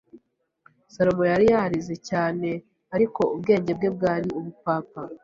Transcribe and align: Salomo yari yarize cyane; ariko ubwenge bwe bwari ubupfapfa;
Salomo 0.93 1.23
yari 1.31 1.45
yarize 1.53 1.95
cyane; 2.09 2.49
ariko 2.95 3.21
ubwenge 3.35 3.71
bwe 3.77 3.89
bwari 3.95 4.27
ubupfapfa; 4.37 5.01